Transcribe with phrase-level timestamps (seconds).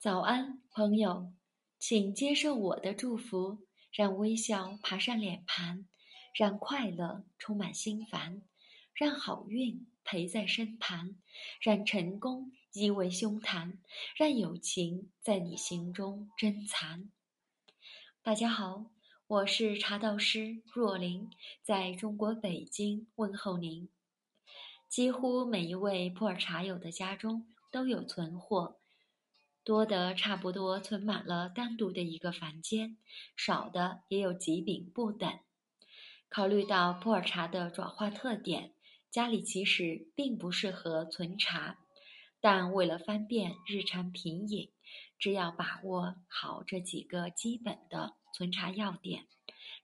[0.00, 1.30] 早安，朋友，
[1.78, 3.58] 请接受我的祝福，
[3.92, 5.86] 让微笑爬上脸盘，
[6.34, 8.40] 让快乐充满心房，
[8.94, 11.16] 让好运陪在身旁，
[11.60, 13.76] 让成功依偎胸膛，
[14.16, 17.10] 让友情在你心中珍藏。
[18.22, 18.86] 大家好，
[19.26, 21.28] 我是茶道师若琳，
[21.62, 23.90] 在中国北京问候您。
[24.88, 28.78] 几乎每一位普洱茶友的家中都有存货。
[29.70, 32.96] 多的差不多存满了单独的一个房间，
[33.36, 35.38] 少的也有几柄不等。
[36.28, 38.74] 考虑到普洱茶的转化特点，
[39.12, 41.78] 家里其实并不适合存茶，
[42.40, 44.72] 但为了方便日常品饮，
[45.20, 49.28] 只要把握好这几个基本的存茶要点，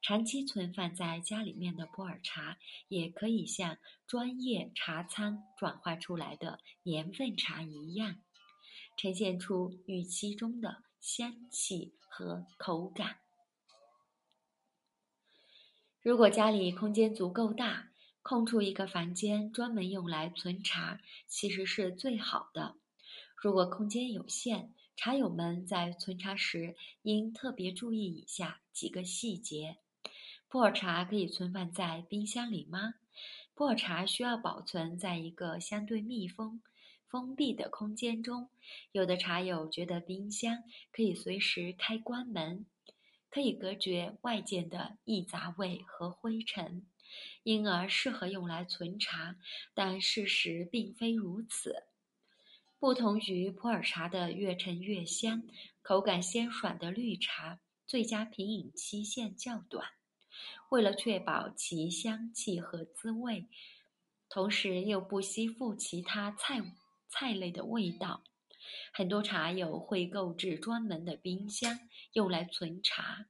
[0.03, 2.59] 长期存放在家里面的普洱茶，
[2.89, 8.16] 也可以像专业茶仓转化出来的年份茶一样。
[8.97, 13.19] 呈现出预期中的香气和口感。
[16.01, 17.91] 如果家里空间足够大，
[18.23, 22.77] 空出一个房间专门用来存茶，其实是最好的。
[23.37, 29.77] 如果空间有限，茶友们在存茶时应特别注意以下几个细节：
[30.49, 32.95] 普洱茶可以存放在冰箱里吗？
[33.55, 36.63] 普洱茶需要保存在一个相对密封。
[37.09, 38.49] 封闭的空间中，
[38.93, 42.66] 有的茶友觉得冰箱可以随时开关门，
[43.30, 46.85] 可以隔绝外界的异杂味和灰尘，
[47.45, 49.37] 因而适合用来存茶。
[49.73, 51.85] 但事实并非如此。
[52.79, 55.45] 不同于普洱茶的越陈越香、
[55.82, 59.87] 口感鲜爽的绿茶，最佳品饮期限较短。
[60.68, 63.46] 为了确保其香气和滋味，
[64.28, 66.60] 同时又不吸附其他菜。
[67.09, 68.22] 菜类的味道，
[68.93, 71.78] 很多茶友会购置专门的冰箱
[72.12, 73.26] 用来存茶。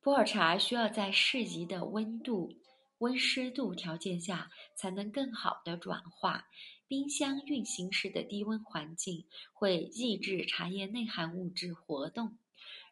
[0.00, 2.54] 普洱茶需要在适宜的温度、
[2.98, 6.46] 温湿度条件下才能更好的转化。
[6.88, 12.36] 冰箱运行时的低温环境会抑制茶叶内含物质活动。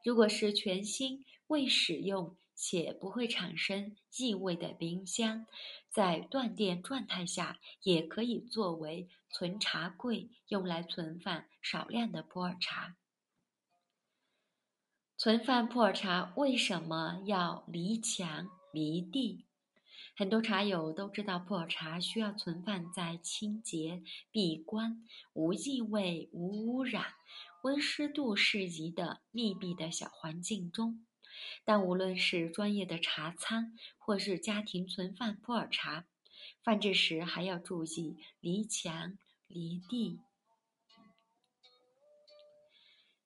[0.04, 5.46] 如果是全新未使用且不会产生异味的冰箱。
[5.88, 12.96] 在断电状态下，也可以作为存茶柜，用来存放少量的普洱茶。
[15.16, 19.44] 存放普洱茶为什么要离墙离地？
[20.16, 24.02] 很多茶友都知道，普洱茶需要存放在清洁、
[24.32, 27.04] 闭关、无异味、无污染、
[27.62, 31.04] 温湿度适宜的密闭的小环境中。
[31.64, 36.06] 但无论是专业的茶仓，或是家庭存放普洱茶，
[36.62, 40.18] 放置时还要注意离墙离地，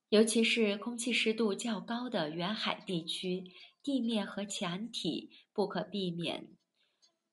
[0.08, 3.50] 尤其是空气湿度较高的远海地区，
[3.82, 6.48] 地面和墙体不可避免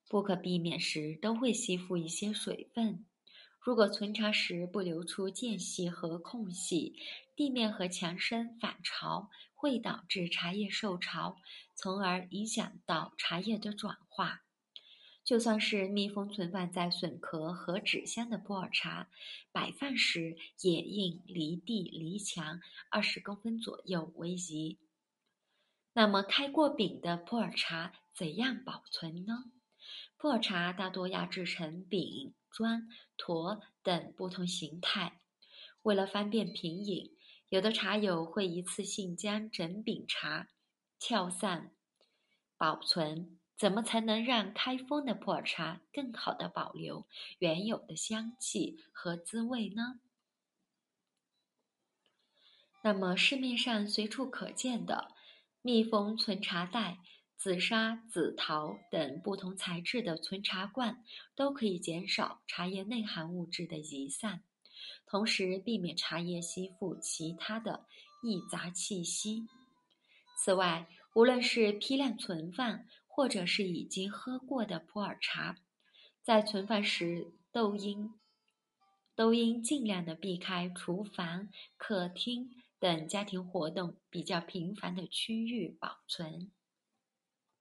[0.07, 3.05] 不可避免时都会吸附一些水分。
[3.59, 6.95] 如果存茶时不留出间隙和空隙，
[7.35, 9.29] 地面和墙身反潮。
[9.61, 11.35] 会导致茶叶受潮，
[11.75, 14.43] 从而影响到茶叶的转化。
[15.25, 19.09] 就算是密封存放在笋壳和纸箱的普洱茶，
[19.51, 24.79] 摆放时也应离地离墙二十公分左右为宜。
[25.91, 29.51] 那么，开过饼的普洱茶怎样保存呢？
[30.15, 32.87] 普洱茶大多压制成饼、砖、
[33.17, 35.21] 坨等不同形态，
[35.81, 37.15] 为了方便品饮。
[37.49, 40.49] 有的茶友会一次性将整饼茶
[40.99, 41.71] 撬散
[42.57, 47.07] 保存，怎么才能让开封的普洱茶更好的保留
[47.39, 49.99] 原有的香气和滋味呢？
[52.83, 55.15] 那么市面上随处可见的
[55.63, 56.99] 密封存茶袋、
[57.39, 61.05] 紫砂、紫陶等不同材质的存茶罐，
[61.37, 64.43] 都可以减少茶叶内含物质的移散。
[65.05, 67.85] 同时避免茶叶吸附其他的
[68.21, 69.47] 易杂气息。
[70.37, 75.55] 此外，无论是批量存放，或者是已经喝过的普洱茶，
[76.21, 78.13] 在存放时都应
[79.15, 81.47] 都应尽量的避开厨房、
[81.77, 82.49] 客厅
[82.79, 86.51] 等家庭活动比较频繁的区域保存。